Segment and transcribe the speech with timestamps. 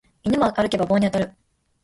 [0.23, 1.31] 犬も歩けば棒に当たる